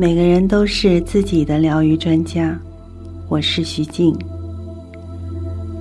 [0.00, 2.56] 每个人都是自己的疗愈专家。
[3.28, 4.16] 我是徐静。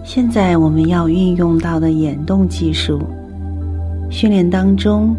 [0.04, 3.00] 现在我们要运用到的眼动技术
[4.10, 5.16] 训练当中，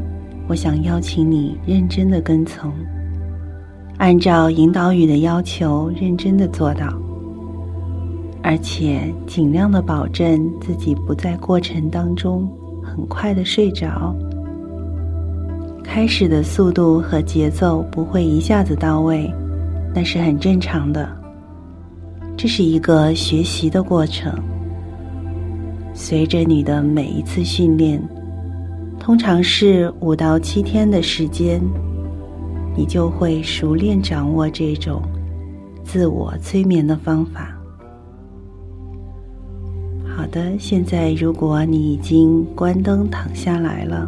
[0.48, 2.72] 我想邀请你认真的跟从，
[3.98, 6.92] 按照引导语的要求认真的做到，
[8.42, 12.50] 而且尽量的保证自己不在过程当中
[12.82, 14.12] 很快的睡着。
[15.90, 19.32] 开始的速度和节奏不会一下子到位，
[19.94, 21.08] 那是很正常的。
[22.36, 24.30] 这是一个学习的过程。
[25.94, 28.00] 随着你的每一次训练，
[29.00, 31.58] 通常是五到七天的时间，
[32.76, 35.02] 你就会熟练掌握这种
[35.82, 37.58] 自我催眠的方法。
[40.14, 44.06] 好的，现在如果你已经关灯躺下来了。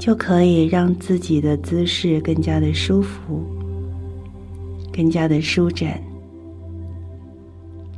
[0.00, 3.44] 就可以让自己的姿势更加的舒服，
[4.90, 6.02] 更加的舒展，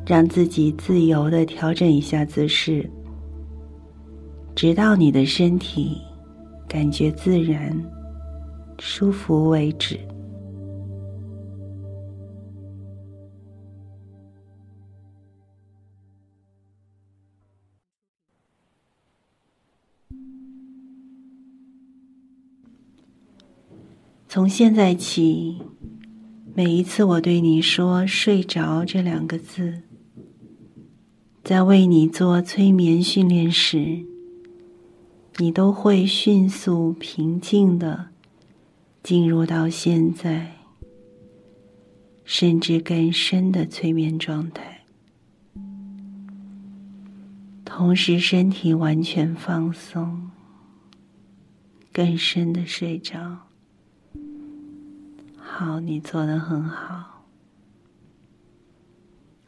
[0.04, 2.90] 让自己自由的调整一下姿势，
[4.56, 5.96] 直到你的身体
[6.68, 7.72] 感觉自然、
[8.80, 9.96] 舒服为止。
[24.34, 25.60] 从现在起，
[26.54, 29.82] 每一次我对你说“睡着”这两个字，
[31.44, 34.06] 在为你做催眠训练时，
[35.36, 38.08] 你都会迅速平静的
[39.02, 40.56] 进入到现在，
[42.24, 44.80] 甚至更深的催眠状态，
[47.66, 50.30] 同时身体完全放松，
[51.92, 53.51] 更深的睡着。
[55.54, 57.26] 好，你做的很好。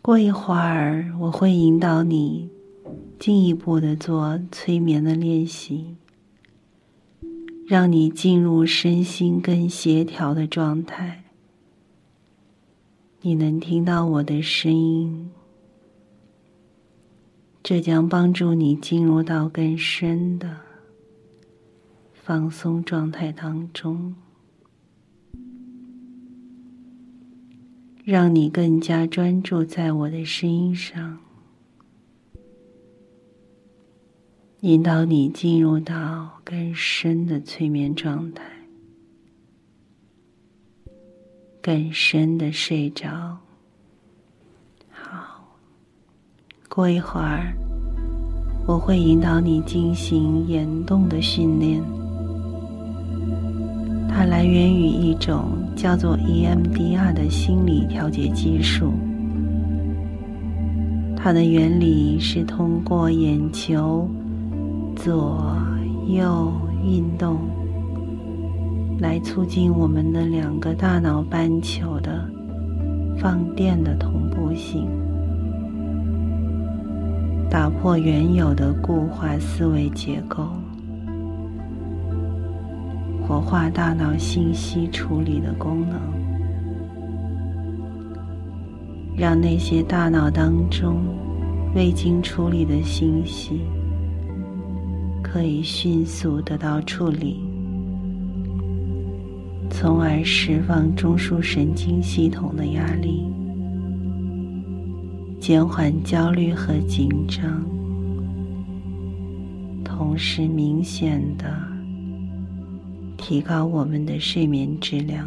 [0.03, 2.51] 过一会儿，我会引导你
[3.19, 5.97] 进一步的做催眠的练习，
[7.67, 11.25] 让你进入身心更协调的状态。
[13.23, 15.31] 你能听到我的声音，
[17.63, 20.59] 这将帮助你进入到更深的
[22.13, 24.15] 放松状态当中。
[28.05, 31.19] 让你更加专注在我的声音上，
[34.61, 38.45] 引导你进入到更深的催眠状态，
[41.63, 43.39] 更深的睡着。
[44.91, 45.57] 好，
[46.69, 47.57] 过一会儿
[48.69, 51.83] 我会引导你进行眼动的训练。
[54.09, 58.93] 它来源于一种叫做 EMDR 的心理调节技术。
[61.17, 64.09] 它的原理是通过眼球
[64.95, 65.57] 左
[66.07, 66.53] 右
[66.85, 67.39] 运动，
[68.99, 72.29] 来促进我们的两个大脑半球的
[73.19, 74.87] 放电的同步性，
[77.49, 80.47] 打破原有的固化思维结构。
[83.35, 85.99] 活化大脑信息处理的功能，
[89.17, 91.05] 让那些大脑当中
[91.75, 93.63] 未经处理的信息
[95.21, 97.41] 可以迅速得到处理，
[99.69, 103.27] 从而释放中枢神经系统的压力，
[105.41, 107.65] 减缓焦虑和紧张，
[109.83, 111.74] 同时明显的。
[113.27, 115.27] 提高我们的睡眠质量。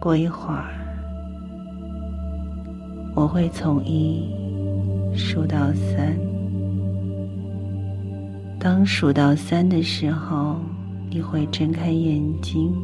[0.00, 0.68] 过一会儿，
[3.14, 4.28] 我会从一
[5.14, 6.18] 数到三。
[8.58, 10.56] 当数到三的时候，
[11.08, 12.74] 你会睁开眼睛，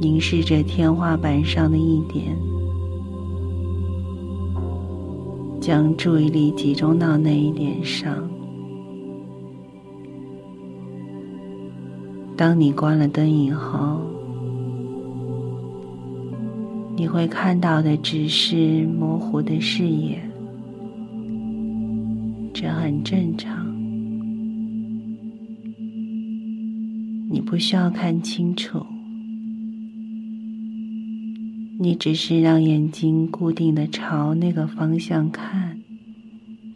[0.00, 2.36] 凝视着天花板上的一点，
[5.60, 8.28] 将注意力集中到那一点上。
[12.38, 14.00] 当你关了灯以后，
[16.94, 20.22] 你会看到的只是模糊的视野，
[22.54, 23.66] 这很正常。
[27.28, 28.86] 你不需要看清楚，
[31.80, 35.76] 你只是让眼睛固定的朝那个方向看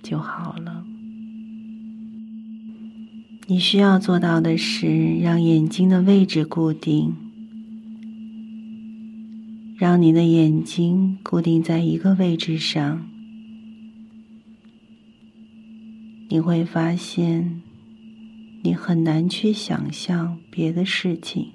[0.02, 0.71] 就好了。
[3.52, 7.14] 你需要做到的是让眼睛的位置固定，
[9.76, 13.06] 让你的眼睛固定在一个位置上。
[16.30, 17.60] 你会发现，
[18.62, 21.48] 你很难去想象别的事情，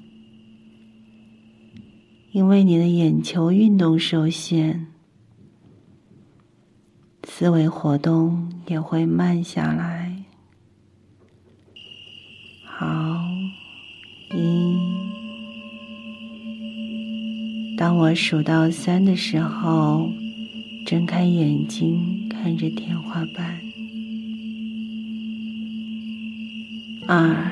[2.32, 4.86] 因为你的眼球运动受限，
[7.24, 9.97] 思维活动也会慢下来。
[17.78, 20.12] 当我数到三的时候，
[20.84, 23.62] 睁开眼睛，看着天花板。
[27.06, 27.52] 二、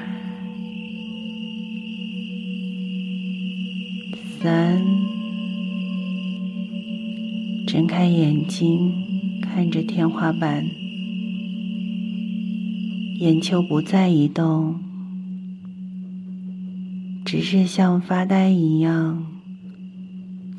[4.41, 4.83] 三，
[7.67, 8.91] 睁开眼睛，
[9.43, 10.65] 看着天花板，
[13.19, 14.79] 眼球不再移动，
[17.23, 19.23] 只是像发呆一样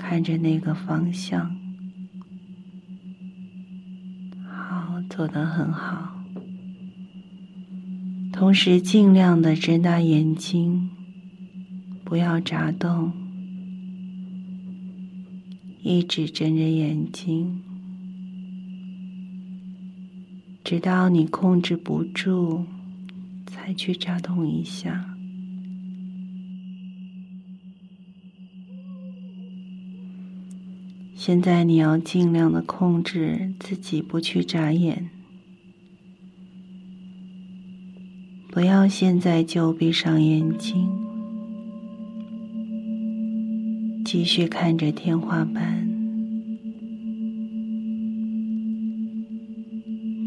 [0.08, 1.50] 看着那个方向。
[4.48, 6.14] 好，做得很好。
[8.32, 10.90] 同时，尽量的睁大眼睛，
[12.04, 13.12] 不要眨动，
[15.82, 17.60] 一直睁着眼睛，
[20.62, 22.64] 直到你控制不住，
[23.44, 25.15] 才去眨动一下。
[31.18, 35.08] 现在你要尽量的控制自己，不去眨眼。
[38.52, 40.90] 不要现在就闭上眼睛，
[44.04, 45.88] 继续看着天花板，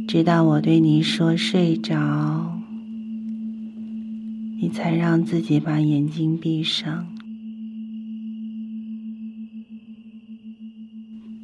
[0.07, 2.59] 直到我对你说睡着，
[4.59, 7.07] 你才让自己把眼睛闭上，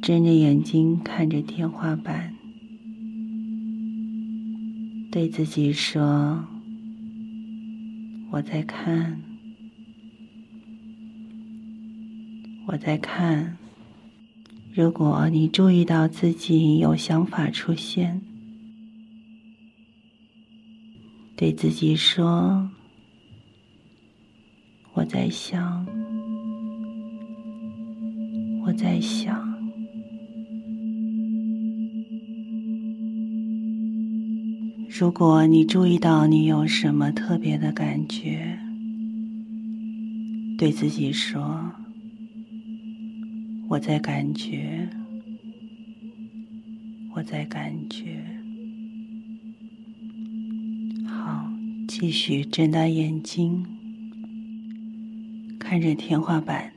[0.06, 2.32] 睁着眼睛看着天花板，
[5.10, 6.46] 对自己说。
[8.30, 9.20] 我在看，
[12.68, 13.58] 我在看。
[14.72, 18.20] 如果你注意到自己有想法出现，
[21.34, 22.70] 对自己说
[24.94, 25.84] ：“我在想，
[28.64, 29.44] 我在想。”
[34.88, 38.58] 如果你注意到你有什么特别的感觉，
[40.56, 41.72] 对自己说
[43.68, 44.88] ：“我在感觉，
[47.14, 48.24] 我在感觉。”
[51.04, 51.50] 好，
[51.88, 53.66] 继续睁大眼睛，
[55.58, 56.72] 看着天花板，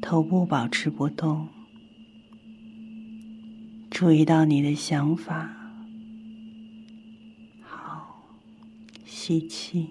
[0.00, 1.48] 头部保持不动，
[3.94, 5.54] 注意到你的想法。
[7.62, 8.24] 好
[9.06, 9.88] 吸气，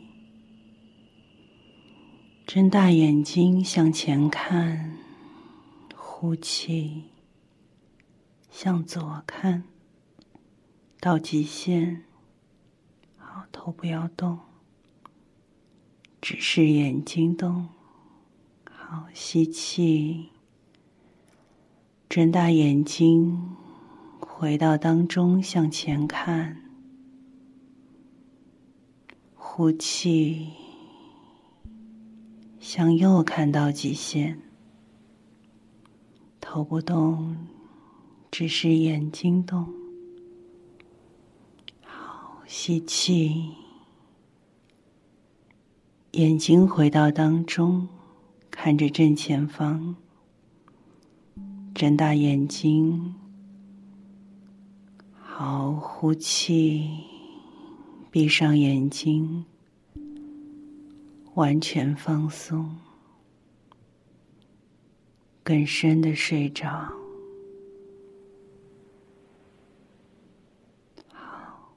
[2.45, 4.97] 睁大眼睛向前看，
[5.95, 7.03] 呼气，
[8.51, 9.63] 向左看，
[10.99, 12.03] 到极限。
[13.17, 14.37] 好，头不要动，
[16.19, 17.69] 只是眼睛动。
[18.69, 20.27] 好，吸气，
[22.09, 23.55] 睁大眼睛，
[24.43, 26.57] 回到当中，向前看。
[29.35, 30.49] 呼气，
[32.59, 34.37] 向右看到极限，
[36.41, 37.37] 头不动，
[38.31, 39.65] 只是眼睛动。
[41.85, 43.49] 好，吸气，
[46.11, 47.87] 眼睛回到当中，
[48.51, 49.95] 看着正前方，
[51.73, 53.15] 睁大眼睛。
[55.35, 56.87] 好，呼气。
[58.11, 59.43] 闭上眼睛，
[61.33, 62.77] 完全放松，
[65.43, 66.87] 更深的睡着。
[71.11, 71.73] 好，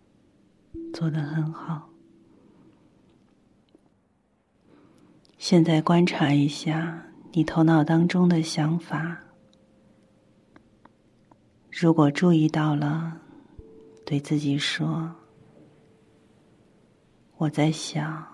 [0.92, 1.88] 做的很好。
[5.38, 9.18] 现在观察一下你头脑当中的想法，
[11.70, 13.22] 如果注意到了，
[14.06, 15.14] 对自己说。
[17.38, 18.26] 我在想，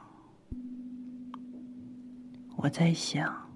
[2.57, 3.51] 我在想，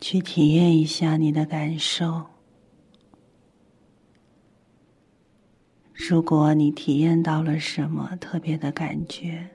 [0.00, 2.24] 去体验一下你的感受。
[5.94, 9.48] 如果你体验到了什么特别的感觉，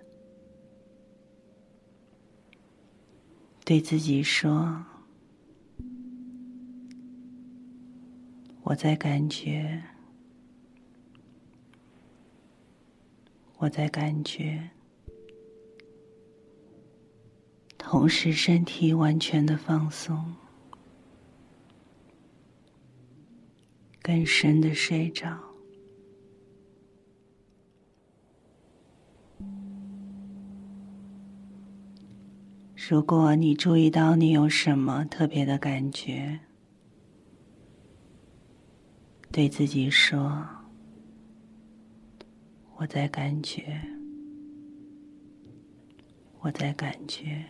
[3.63, 4.85] 对自己说
[8.63, 9.83] ：“我在感觉，
[13.57, 14.69] 我在感觉。”
[17.77, 20.33] 同时，身体完全的放松，
[24.01, 25.37] 更深的睡着。
[32.75, 36.39] 如果你注意到你有什么特别的感觉，
[39.33, 40.47] 对自己说
[42.77, 43.81] ：“我在感觉，
[46.39, 47.43] 我在感觉。”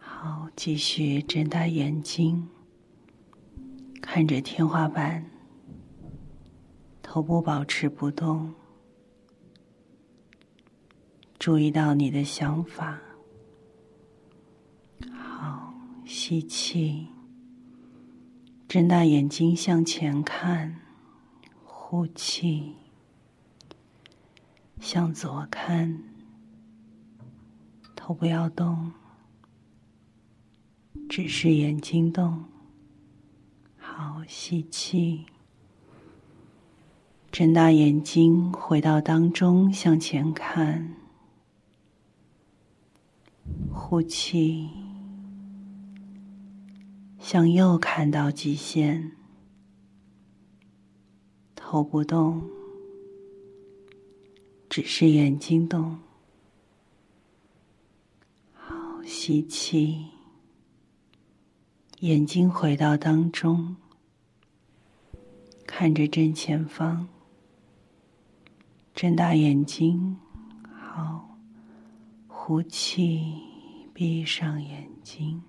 [0.00, 2.48] 好，继续睁大眼睛，
[4.00, 5.30] 看着天花板，
[7.02, 8.54] 头部保持不动。
[11.38, 12.98] 注意到你的想法，
[15.12, 15.74] 好，
[16.06, 17.06] 吸气，
[18.70, 20.80] 睁大眼睛向前看，
[21.64, 22.76] 呼气，
[24.78, 26.04] 向左看，
[27.96, 28.92] 头不要动，
[31.08, 32.44] 只是眼睛动。
[33.76, 35.26] 好，吸气，
[37.32, 40.94] 睁大眼睛回到当中，向前看。
[43.72, 44.70] 呼气，
[47.20, 49.12] 向右看到极限，
[51.54, 52.42] 头不动，
[54.68, 55.96] 只是眼睛动。
[58.52, 60.06] 好，吸气，
[62.00, 63.76] 眼睛回到当中，
[65.66, 67.06] 看着正前方，
[68.94, 70.16] 睁大眼睛。
[70.74, 71.38] 好，
[72.26, 73.34] 呼气。
[73.92, 75.42] 闭上眼睛，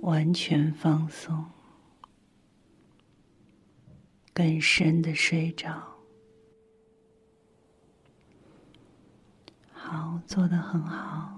[0.00, 1.44] 完全放松，
[4.32, 5.82] 更深的睡着。
[9.72, 11.32] 好，做的很好。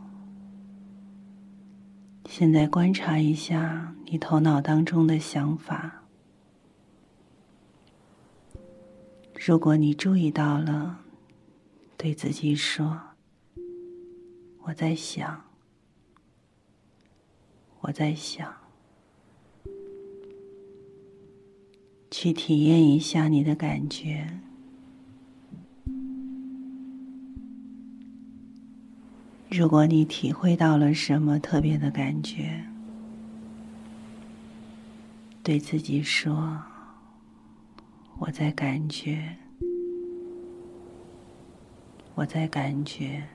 [2.27, 6.03] 现在观察一下你头脑当中的想法，
[9.35, 11.01] 如果你注意到了，
[11.97, 13.01] 对自己说。
[14.63, 15.48] 我在想，
[17.89, 18.55] 我在想，
[22.11, 24.41] 去体验一下你的感觉。
[29.51, 32.63] 如果你体会到了什么特别的感觉，
[35.43, 36.63] 对自己说
[38.21, 39.35] ：“我在感觉，
[42.15, 43.27] 我在感觉。”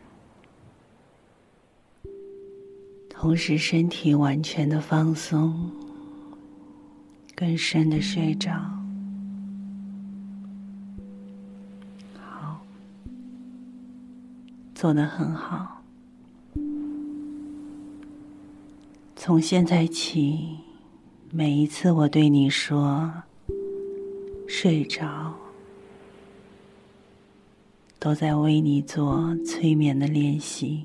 [3.24, 5.72] 同时，身体完全的放松，
[7.34, 8.52] 更深的睡着。
[12.20, 12.62] 好，
[14.76, 15.82] 做的很好。
[19.16, 20.58] 从现在起，
[21.32, 23.10] 每一次我对你说
[24.50, 25.34] “睡着”，
[28.00, 30.84] 都在为你做催眠的练习。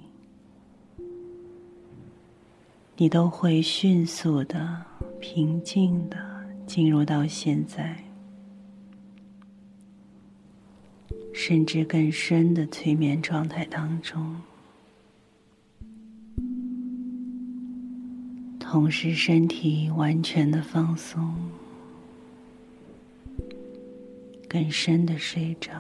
[3.01, 4.85] 你都会迅速的、
[5.21, 6.19] 平静的
[6.67, 7.97] 进入到现在，
[11.33, 14.35] 甚至更深的催眠状态当中，
[18.59, 21.33] 同时身体完全的放松，
[24.49, 25.71] 更深的睡着。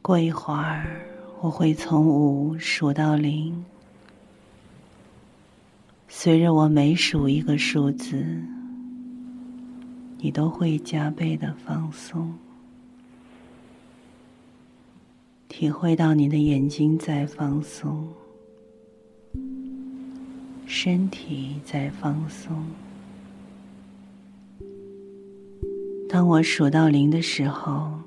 [0.00, 1.11] 过一会儿。
[1.42, 3.64] 我会从五数到零，
[6.06, 8.24] 随着我每数一个数字，
[10.18, 12.32] 你都会加倍的放松，
[15.48, 18.06] 体会到你的眼睛在放松，
[20.64, 22.64] 身体在放松。
[26.08, 28.01] 当我数到零的时候。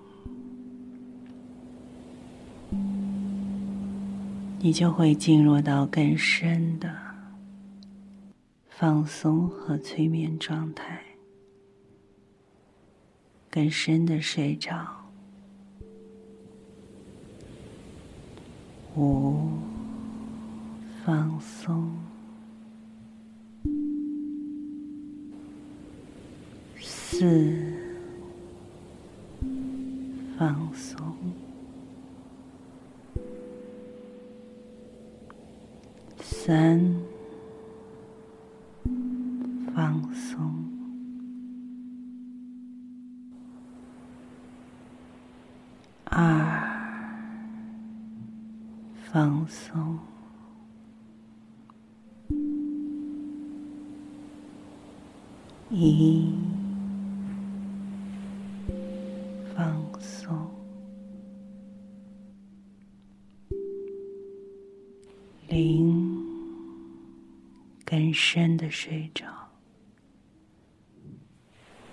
[4.65, 6.91] 你就会进入到更深的
[8.67, 11.03] 放松和催眠状态
[13.47, 14.87] 更深的睡着
[18.95, 19.51] 五
[21.05, 21.95] 放松
[26.81, 27.71] 四
[30.39, 31.44] 放松。
[36.45, 37.04] 三，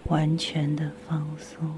[0.07, 1.75] 完全的放松。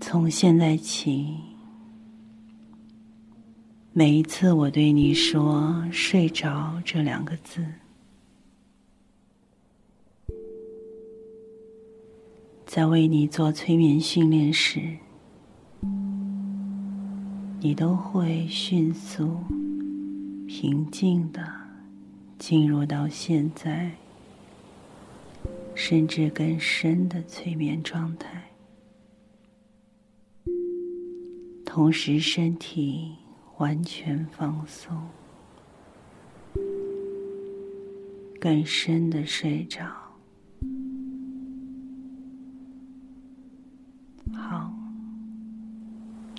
[0.00, 1.36] 从现在起，
[3.92, 7.66] 每一次我对你说“睡着”这两个字，
[12.64, 14.96] 在为你做催眠训练时，
[17.60, 19.36] 你都会迅速、
[20.46, 21.57] 平静的
[22.38, 23.90] 进入到现在，
[25.74, 28.44] 甚至更深的催眠状态。
[31.66, 33.16] 同时，身体
[33.58, 34.96] 完全放松，
[38.40, 39.84] 更深的睡着。
[44.32, 44.72] 好，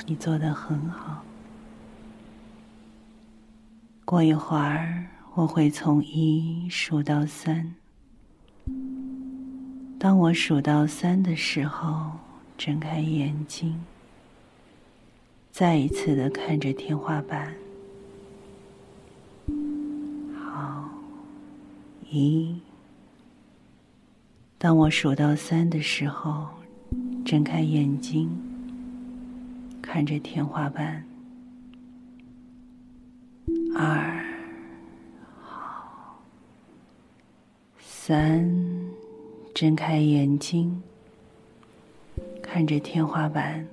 [0.08, 1.24] 你做的很好。
[4.06, 7.74] 过一会儿，我会从一数到三。
[9.98, 12.12] 当我数到三的时候，
[12.58, 13.80] 睁开眼睛。
[15.52, 17.54] 再一次的看着天花板，
[20.42, 20.90] 好，
[22.10, 22.58] 一。
[24.58, 26.48] 当我数到三的时候，
[27.26, 28.30] 睁开眼睛，
[29.82, 31.04] 看着天花板。
[33.76, 34.24] 二，
[35.44, 36.22] 好，
[38.10, 38.44] 三，
[39.54, 40.82] 睁开眼睛，
[42.42, 43.68] 看着天花板。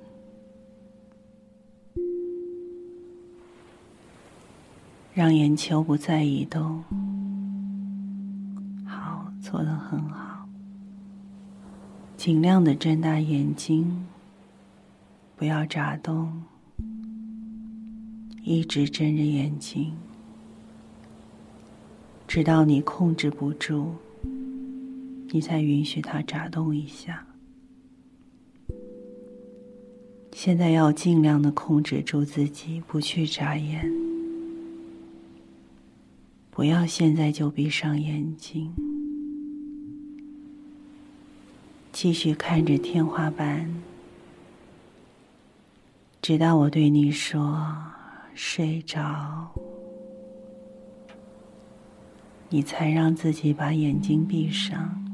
[5.15, 6.85] 让眼球不再移动，
[8.87, 10.47] 好，做的很好。
[12.19, 14.07] 尽量的睁大眼睛，
[15.35, 16.43] 不要眨动，
[18.43, 19.97] 一直睁着眼睛，
[22.29, 23.95] 直到你控制不住，
[25.37, 27.27] 你才允许它眨动一下。
[30.33, 33.93] 现在要尽量的控制住自己，不去眨眼。
[36.51, 38.73] 不要现在就闭上眼睛，
[41.93, 43.71] 继续看着天花板，
[46.23, 47.77] 直到我对你说
[48.33, 49.51] “睡着”，
[52.49, 55.06] 你才让自己把眼睛闭上，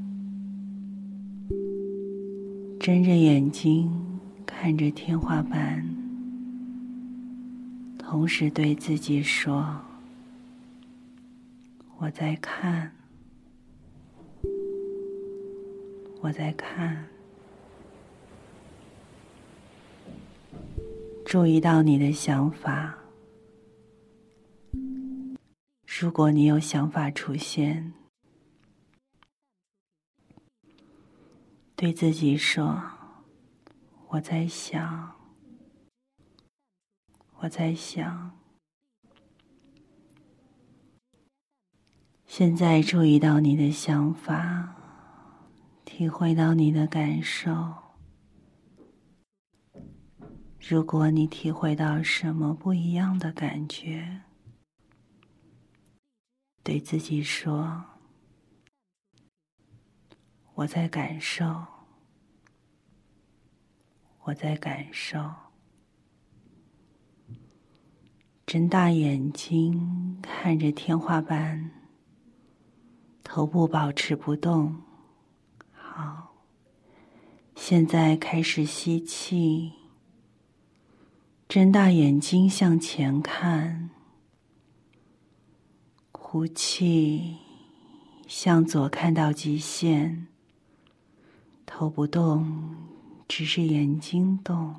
[2.82, 3.88] 睁着眼睛
[4.44, 5.88] 看着天花板，
[7.96, 9.80] 同时对自己说。
[11.98, 12.90] 我在看，
[16.20, 17.06] 我在看，
[21.24, 22.98] 注意到你的想法。
[25.86, 27.92] 如果你有想法出现，
[31.82, 32.80] 对自己说
[34.06, 35.16] ：“我在想，
[37.38, 38.38] 我在想。”
[42.24, 44.76] 现在注意到你的想法，
[45.84, 47.74] 体会到你的感受。
[50.60, 54.20] 如果你体会到什么不一样的感觉，
[56.62, 57.86] 对自己说
[60.62, 61.66] ：“我在感受，
[64.22, 65.18] 我在感受。”
[68.46, 71.72] 睁大眼睛看着天花板。
[73.25, 74.83] 头部保持不动，
[75.72, 76.33] 好。
[77.57, 79.72] 现在开始吸气，
[81.48, 83.90] 睁大眼睛向前看，
[86.12, 87.38] 呼气，
[88.29, 90.29] 向左看到极限，
[91.74, 92.76] 头不动，
[93.26, 94.78] 只是眼睛动。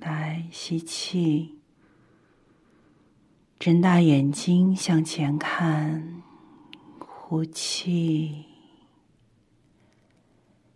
[0.00, 1.58] 来吸气，
[3.58, 6.22] 睁大眼睛向前看。
[6.98, 8.46] 呼气，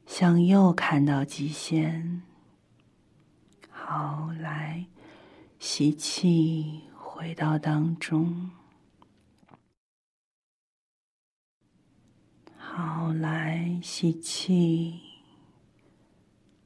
[0.07, 2.23] 向右看到极限。
[3.71, 4.85] 好，来
[5.59, 8.51] 吸气，回到当中。
[12.59, 13.52] 好，来
[13.83, 15.01] 吸气，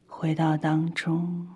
[0.06, 1.48] 回到当中。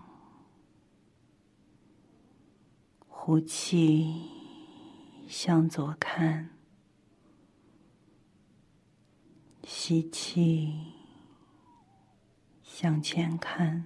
[3.06, 4.30] 呼气，
[5.28, 6.56] 向左看。
[9.64, 10.94] 吸气，
[12.62, 13.84] 向前看；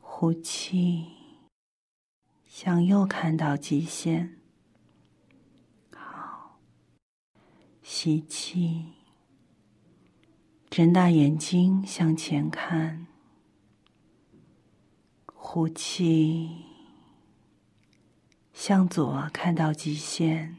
[0.00, 1.06] 呼气，
[2.44, 4.40] 向右看到极限。
[5.94, 6.58] 好，
[7.82, 8.95] 吸气，
[10.76, 13.06] 睁大眼睛向前看；
[15.24, 16.66] 呼气，
[18.52, 20.58] 向左看到极限。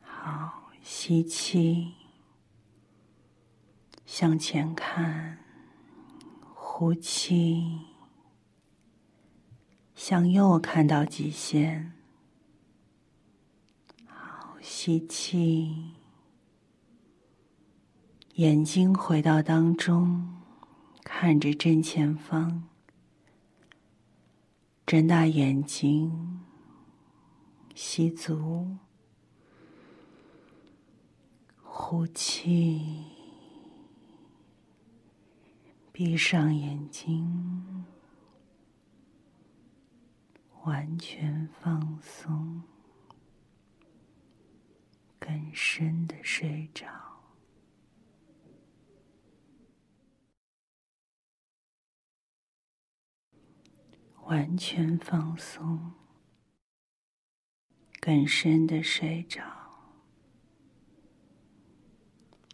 [0.00, 1.94] 好吸气，
[4.04, 5.38] 向前看；
[6.52, 7.82] 呼气，
[9.94, 11.95] 向右看到极限。
[14.78, 15.94] 吸气，
[18.34, 20.36] 眼睛回到当中，
[21.02, 22.62] 看着正前方，
[24.84, 26.42] 睁大眼睛，
[27.74, 28.76] 吸足。
[31.62, 33.02] 呼气，
[35.90, 37.86] 闭上眼睛，
[40.64, 42.62] 完全放松，
[45.26, 46.86] 更深的睡着，
[54.26, 55.94] 完全放松，
[57.98, 59.42] 更深的睡着。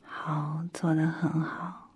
[0.03, 1.91] 好，做的很好。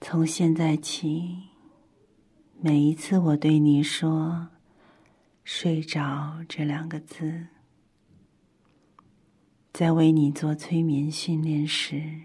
[0.00, 1.48] 从现在起，
[2.60, 4.50] 每一次我对你说
[5.42, 7.48] “睡着”这两个字，
[9.72, 12.22] 在为你做催眠训练时，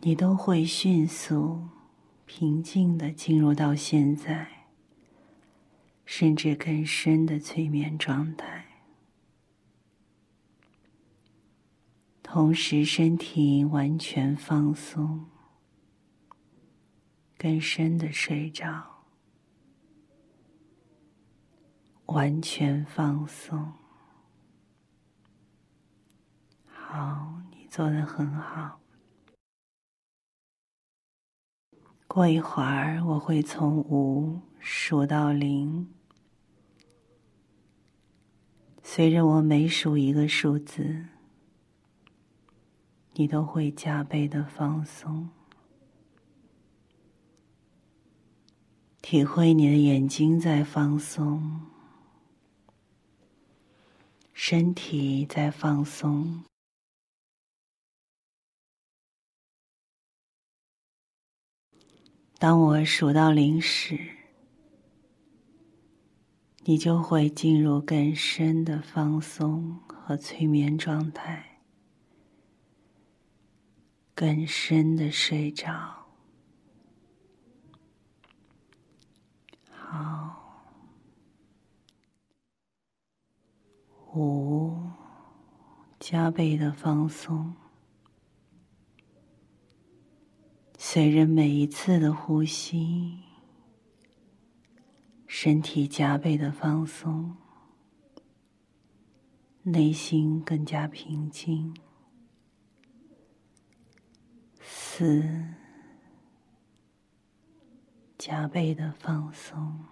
[0.00, 1.68] 你都会迅速、
[2.24, 4.68] 平静的进入到现在，
[6.06, 8.64] 甚至更深的催眠状态。
[12.22, 15.26] 同时，身体完全放松，
[17.36, 19.04] 更深的睡着，
[22.06, 23.72] 完全放松。
[26.88, 28.80] 好，你做的很好。
[32.06, 35.92] 过一会儿，我会从五数到零，
[38.84, 41.06] 随着我每数一个数字。
[43.14, 45.28] 你都会加倍的放松，
[49.02, 51.62] 体会你的眼睛在放松，
[54.32, 56.44] 身体在放松。
[62.38, 63.98] 当我数到零时，
[66.64, 71.60] 你就会进入更深的放松和催眠状态。
[74.14, 76.06] 更深的睡着，
[79.70, 80.72] 好，
[84.14, 84.74] 五，
[86.00, 87.54] 加倍的放松，
[90.88, 93.18] 随着每一次的呼吸，
[95.26, 97.36] 身体加倍的放松，
[99.64, 101.76] 内心更加平静。
[104.60, 105.28] 四，
[108.16, 109.84] 加倍的放松。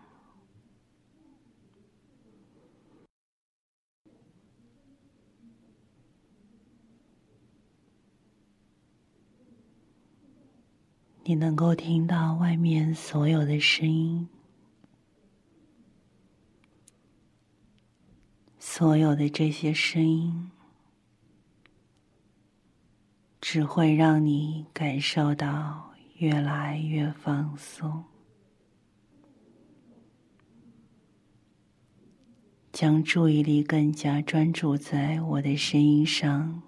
[11.27, 14.29] 你能够听到外面所有的声音，
[18.59, 20.51] 所有的这些声音。
[23.41, 28.05] 只会让你感受到越来越放松，
[32.73, 36.63] 将注意力更加专注在我的声音上，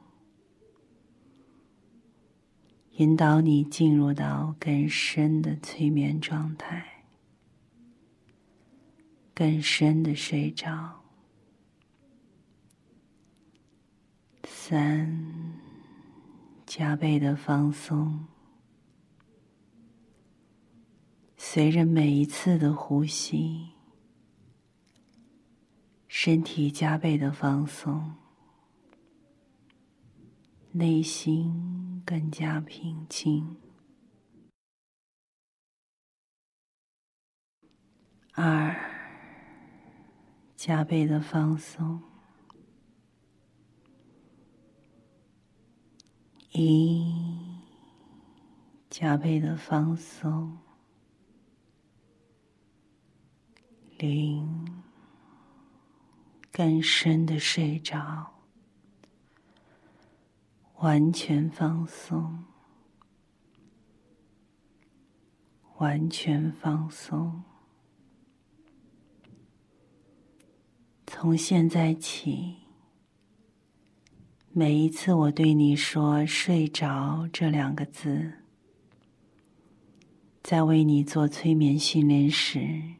[2.96, 7.04] 引导你进入到更深的催眠状态，
[9.34, 11.02] 更深的睡着。
[14.46, 15.14] 三，
[16.64, 18.26] 加倍的放松，
[21.36, 23.72] 随着每一次的呼吸，
[26.08, 28.14] 身体加倍的放松。
[30.78, 33.56] 内心更加平静。
[38.34, 38.76] 二，
[40.54, 42.02] 加倍的放松。
[46.52, 47.10] 一，
[48.90, 50.58] 加倍的放松。
[53.96, 54.82] 零，
[56.52, 58.35] 更深的睡着。
[60.86, 62.44] 完全放松，
[65.78, 67.42] 完全放松。
[71.08, 72.58] 从现在起，
[74.52, 78.34] 每一次我对你说“睡着”这两个字，
[80.44, 82.94] 在为你做催眠训练时，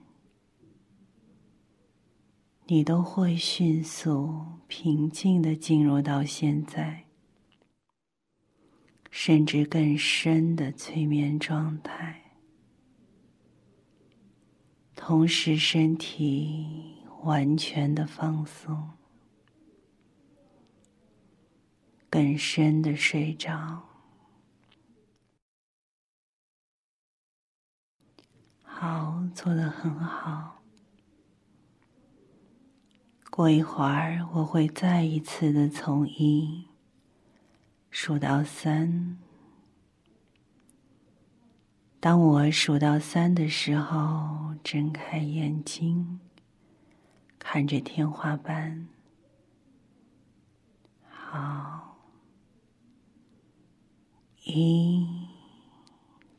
[2.65, 7.06] 你都会迅速平静的进入到现在。
[9.19, 12.35] 甚至更深的催眠状态，
[14.95, 18.91] 同时身体完全的放松，
[22.11, 23.89] 更深的睡着。
[28.63, 30.63] 好，做的很好。
[33.31, 36.66] 过一会儿，我会再一次的从一。
[37.99, 39.17] 数到三，
[41.99, 46.21] 当我数到三的时候，睁开眼睛，
[47.39, 48.87] 看着天花板。
[51.09, 51.97] 好，
[54.45, 55.09] 一，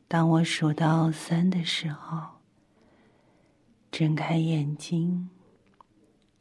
[0.06, 2.38] 当我数到三的时候，
[3.90, 5.28] 睁开眼睛，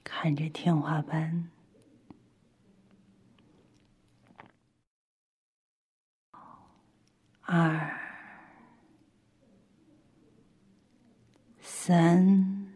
[0.04, 1.50] 看着天花板。
[7.50, 7.98] 二、
[11.62, 12.74] 三，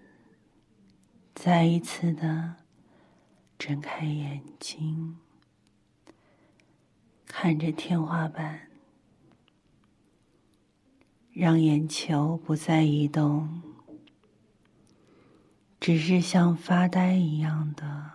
[1.35, 2.55] 再一次的
[3.59, 5.17] 睁开眼睛，
[7.25, 8.69] 看着天花板，
[11.33, 13.61] 让眼球不再移动，
[15.81, 18.09] 只是像发呆一样的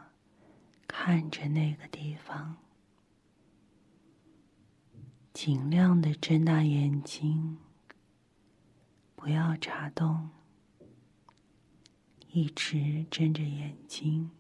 [0.87, 2.57] 看着那个地方。
[5.37, 7.59] 尽量的睁大眼睛，
[9.15, 10.31] 不要眨动，
[12.31, 14.31] 一直睁着眼睛。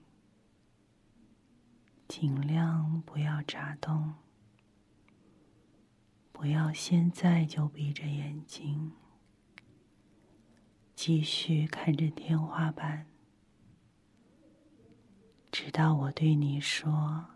[2.08, 4.14] 尽量不要眨动，
[6.32, 8.92] 不要现在就闭着眼睛，
[10.94, 13.06] 继续看着天花板，
[15.52, 17.26] 直到我对你说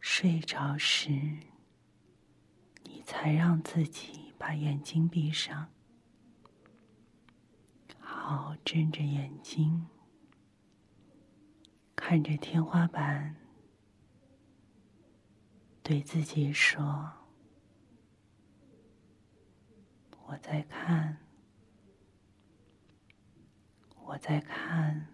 [0.00, 1.38] 睡着时。
[3.06, 5.70] 才让自己把眼睛闭上，
[8.00, 9.86] 好睁着眼睛，
[11.94, 13.36] 看着天花板，
[15.84, 17.12] 对自己说
[20.26, 21.18] ：“我在看，
[24.02, 25.06] 我在看。”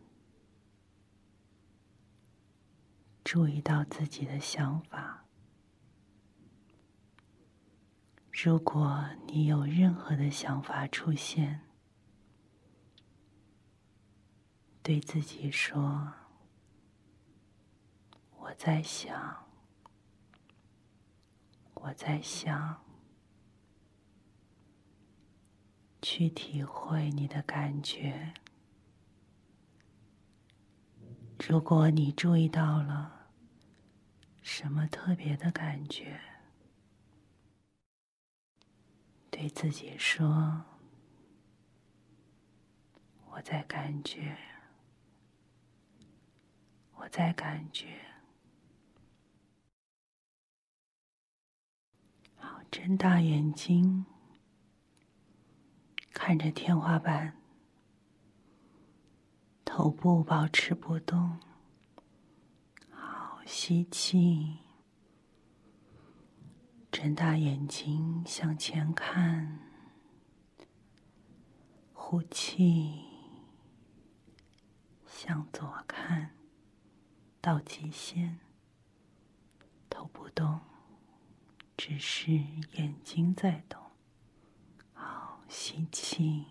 [3.23, 5.22] 注意到自己的想法。
[8.45, 11.61] 如果你有任何的想法出现，
[14.83, 16.13] 对自己说
[18.37, 19.47] ：“我在想，
[21.75, 22.83] 我在想。”
[26.03, 28.35] 去体会你的感觉。
[31.39, 33.29] 如果你注意到了
[34.41, 36.21] 什么特别的感觉，
[39.43, 40.65] 对自己说
[43.29, 44.37] ：“我在感觉，
[46.95, 47.89] 我在感觉。”
[52.39, 54.07] 好，睁大眼睛，
[56.13, 57.37] 看着天花板，
[59.65, 61.41] 头部保持不动。
[62.93, 64.62] 好，吸气。
[66.93, 69.59] 睁大眼睛向前看，
[71.95, 73.07] 呼气，
[75.07, 76.33] 向左看
[77.41, 78.37] 到极限，
[79.89, 80.61] 头不动，
[81.79, 82.33] 只是
[82.75, 83.81] 眼睛在动。
[84.93, 86.45] 好，吸气，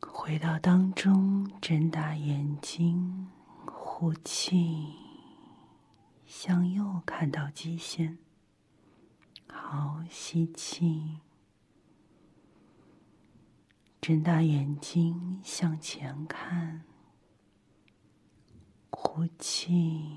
[0.00, 3.30] 回到当中，睁大眼睛，
[3.66, 5.01] 呼气。
[6.34, 8.16] 向右看到极限，
[9.46, 11.20] 好，吸气，
[14.00, 16.84] 睁大眼睛向前看，
[18.90, 20.08] 呼气，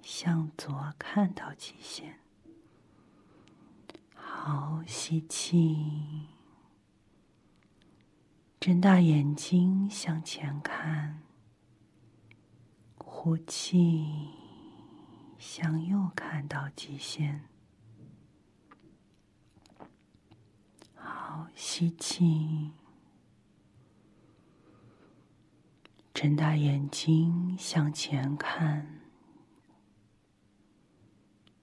[0.00, 2.18] 向左看到极限，
[4.14, 6.28] 好，吸气，
[8.58, 11.22] 睁大眼睛向前看，
[12.96, 14.35] 呼气。
[15.48, 17.44] 向右看到极限，
[20.96, 22.72] 好，吸气，
[26.12, 29.00] 睁大眼睛向前看，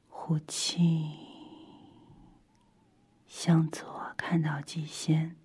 [0.08, 1.12] 呼气，
[3.28, 5.36] 向左看到极限，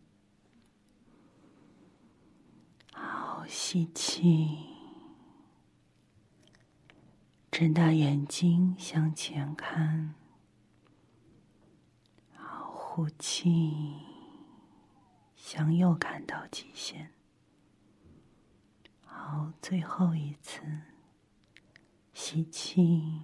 [2.93, 4.78] 好，吸气。
[7.59, 10.15] 睁大眼睛向前看，
[12.37, 13.97] 好，呼气，
[15.35, 17.11] 向右看到极限。
[19.05, 20.63] 好，最后一次，
[22.13, 23.23] 吸气，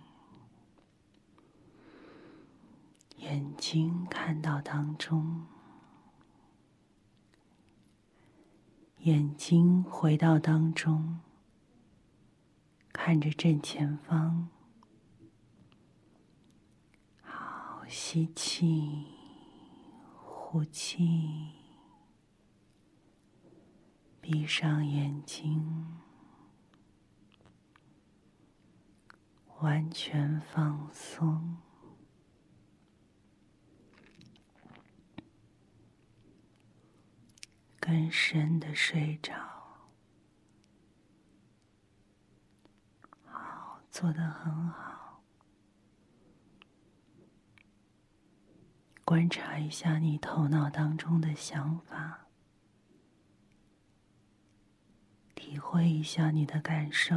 [3.19, 5.47] 眼睛看到当中，
[8.99, 11.21] 眼睛回到当中。
[12.97, 14.49] 看着正前方，
[17.21, 19.05] 好，吸气，
[20.23, 21.51] 呼气，
[24.23, 26.01] 闭上眼睛，
[29.59, 31.59] 完全放松，
[37.79, 39.54] 更深的睡着。
[43.95, 45.23] 做的很好，
[49.05, 52.27] 观察一下你头脑当中的想法，
[55.37, 57.15] 体会一下你的感受，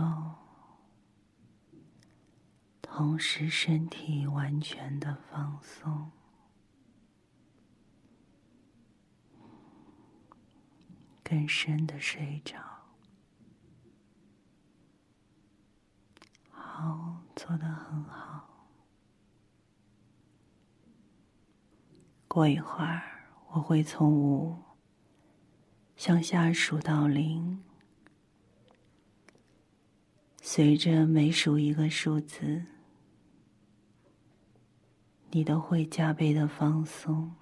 [2.80, 6.12] 同时身体完全的放松，
[11.24, 12.77] 更深的睡着。
[16.80, 18.48] 好，做的很好。
[22.28, 23.02] 过一会儿，
[23.50, 24.56] 我会从五
[25.96, 27.64] 向下数到零，
[30.40, 32.64] 随着每数一个数字，
[35.32, 37.34] 你都会加倍的放松，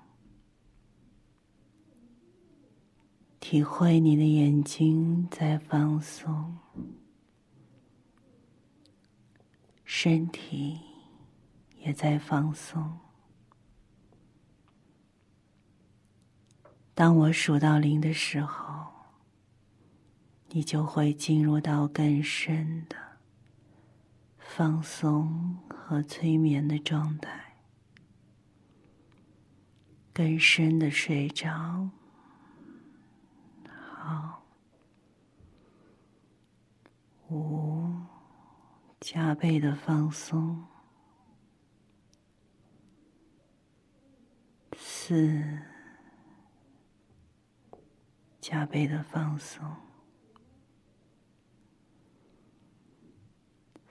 [3.41, 6.57] 体会你的眼睛在放松。
[9.85, 10.81] 身体
[11.77, 12.99] 也在放松。
[16.93, 18.91] 当我数到零的时候，
[20.49, 22.95] 你就会进入到更深的
[24.39, 27.55] 放松和催眠的状态，
[30.13, 31.89] 更深的睡着。
[33.67, 34.43] 好，
[37.29, 37.93] 五。
[39.05, 40.65] 加倍的放松，
[44.75, 45.61] 四，
[48.41, 49.63] 加倍的放松，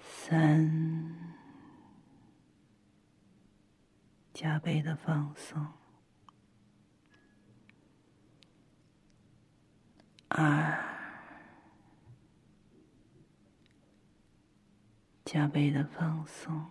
[0.01, 1.15] 三，
[4.33, 5.65] 加倍的放松，
[10.27, 10.94] 二。
[15.35, 16.65] 加倍的放松，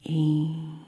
[0.00, 0.78] 一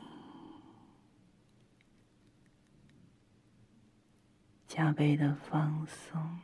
[4.67, 6.39] 加倍的放松，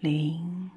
[0.00, 0.70] 零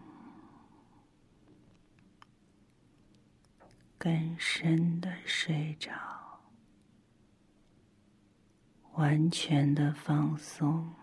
[3.98, 6.19] 更深的睡着。
[9.00, 10.94] 完全的放松，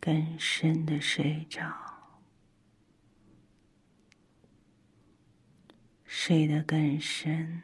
[0.00, 1.72] 更深的睡着，
[6.04, 7.62] 睡得更深，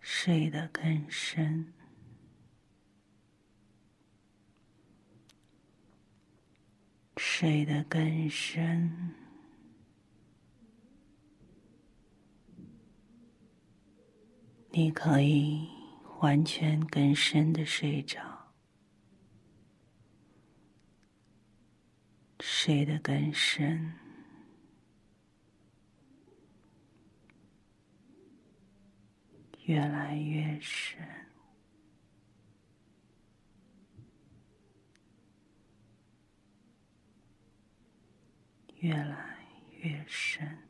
[0.00, 1.72] 睡得更深，
[7.16, 9.23] 睡得更深。
[14.76, 15.68] 你可以
[16.18, 18.20] 完全更深的睡着，
[22.40, 23.92] 睡得更深，
[29.66, 30.98] 越来越深，
[38.80, 39.38] 越来
[39.70, 40.63] 越深。